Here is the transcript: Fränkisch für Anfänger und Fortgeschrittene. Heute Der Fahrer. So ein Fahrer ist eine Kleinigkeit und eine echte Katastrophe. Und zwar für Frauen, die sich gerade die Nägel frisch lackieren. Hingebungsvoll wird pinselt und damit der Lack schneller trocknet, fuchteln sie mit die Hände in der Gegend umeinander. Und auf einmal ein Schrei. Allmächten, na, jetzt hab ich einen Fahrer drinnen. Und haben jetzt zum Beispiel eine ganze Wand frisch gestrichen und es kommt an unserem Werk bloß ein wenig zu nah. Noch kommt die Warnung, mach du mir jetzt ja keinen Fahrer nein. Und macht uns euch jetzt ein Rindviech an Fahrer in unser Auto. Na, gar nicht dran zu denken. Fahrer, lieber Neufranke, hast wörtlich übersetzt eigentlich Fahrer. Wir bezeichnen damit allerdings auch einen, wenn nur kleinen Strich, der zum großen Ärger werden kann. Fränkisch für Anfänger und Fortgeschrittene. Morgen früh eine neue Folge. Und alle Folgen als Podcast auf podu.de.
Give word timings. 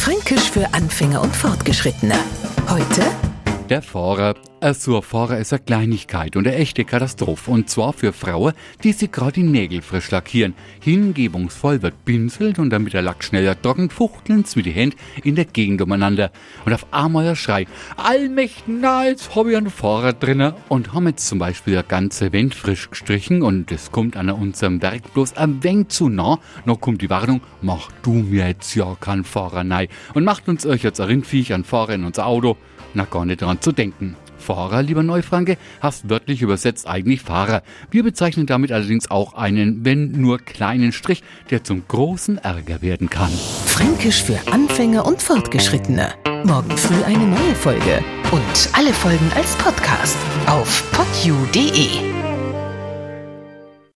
Fränkisch 0.00 0.50
für 0.50 0.66
Anfänger 0.72 1.20
und 1.20 1.36
Fortgeschrittene. 1.36 2.14
Heute 2.70 3.02
Der 3.68 3.82
Fahrer. 3.82 4.34
So 4.62 4.96
ein 4.96 5.02
Fahrer 5.02 5.38
ist 5.38 5.54
eine 5.54 5.62
Kleinigkeit 5.62 6.36
und 6.36 6.46
eine 6.46 6.54
echte 6.54 6.84
Katastrophe. 6.84 7.50
Und 7.50 7.70
zwar 7.70 7.94
für 7.94 8.12
Frauen, 8.12 8.52
die 8.84 8.92
sich 8.92 9.10
gerade 9.10 9.32
die 9.32 9.42
Nägel 9.42 9.80
frisch 9.80 10.10
lackieren. 10.10 10.52
Hingebungsvoll 10.80 11.80
wird 11.80 12.04
pinselt 12.04 12.58
und 12.58 12.68
damit 12.68 12.92
der 12.92 13.00
Lack 13.00 13.24
schneller 13.24 13.60
trocknet, 13.60 13.90
fuchteln 13.90 14.44
sie 14.44 14.58
mit 14.58 14.66
die 14.66 14.72
Hände 14.72 14.98
in 15.24 15.34
der 15.34 15.46
Gegend 15.46 15.80
umeinander. 15.80 16.30
Und 16.66 16.74
auf 16.74 16.92
einmal 16.92 17.26
ein 17.26 17.36
Schrei. 17.36 17.66
Allmächten, 17.96 18.80
na, 18.82 19.06
jetzt 19.06 19.34
hab 19.34 19.46
ich 19.46 19.56
einen 19.56 19.70
Fahrer 19.70 20.12
drinnen. 20.12 20.52
Und 20.68 20.92
haben 20.92 21.06
jetzt 21.06 21.26
zum 21.26 21.38
Beispiel 21.38 21.78
eine 21.78 21.84
ganze 21.84 22.30
Wand 22.34 22.54
frisch 22.54 22.90
gestrichen 22.90 23.40
und 23.40 23.72
es 23.72 23.90
kommt 23.90 24.18
an 24.18 24.28
unserem 24.28 24.82
Werk 24.82 25.14
bloß 25.14 25.38
ein 25.38 25.64
wenig 25.64 25.88
zu 25.88 26.10
nah. 26.10 26.38
Noch 26.66 26.82
kommt 26.82 27.00
die 27.00 27.08
Warnung, 27.08 27.40
mach 27.62 27.90
du 28.02 28.12
mir 28.12 28.48
jetzt 28.48 28.74
ja 28.74 28.94
keinen 29.00 29.24
Fahrer 29.24 29.64
nein. 29.64 29.88
Und 30.12 30.24
macht 30.24 30.50
uns 30.50 30.66
euch 30.66 30.82
jetzt 30.82 31.00
ein 31.00 31.06
Rindviech 31.06 31.54
an 31.54 31.64
Fahrer 31.64 31.94
in 31.94 32.04
unser 32.04 32.26
Auto. 32.26 32.58
Na, 32.92 33.06
gar 33.06 33.24
nicht 33.24 33.40
dran 33.40 33.58
zu 33.62 33.72
denken. 33.72 34.16
Fahrer, 34.40 34.82
lieber 34.82 35.02
Neufranke, 35.02 35.56
hast 35.80 36.08
wörtlich 36.10 36.42
übersetzt 36.42 36.86
eigentlich 36.86 37.22
Fahrer. 37.22 37.62
Wir 37.90 38.02
bezeichnen 38.02 38.46
damit 38.46 38.72
allerdings 38.72 39.10
auch 39.10 39.34
einen, 39.34 39.84
wenn 39.84 40.12
nur 40.12 40.38
kleinen 40.38 40.92
Strich, 40.92 41.22
der 41.50 41.64
zum 41.64 41.82
großen 41.86 42.38
Ärger 42.38 42.82
werden 42.82 43.10
kann. 43.10 43.30
Fränkisch 43.66 44.22
für 44.22 44.38
Anfänger 44.50 45.06
und 45.06 45.22
Fortgeschrittene. 45.22 46.14
Morgen 46.44 46.76
früh 46.76 47.02
eine 47.04 47.26
neue 47.26 47.54
Folge. 47.54 48.02
Und 48.32 48.70
alle 48.72 48.92
Folgen 48.92 49.30
als 49.34 49.54
Podcast 49.56 50.16
auf 50.46 50.90
podu.de. 50.92 52.29